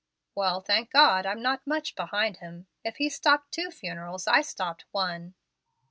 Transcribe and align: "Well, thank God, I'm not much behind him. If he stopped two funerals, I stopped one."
"Well, 0.33 0.61
thank 0.61 0.89
God, 0.89 1.27
I'm 1.27 1.43
not 1.43 1.67
much 1.67 1.93
behind 1.93 2.37
him. 2.37 2.65
If 2.83 2.95
he 2.97 3.07
stopped 3.07 3.51
two 3.51 3.69
funerals, 3.69 4.25
I 4.25 4.41
stopped 4.41 4.85
one." 4.89 5.35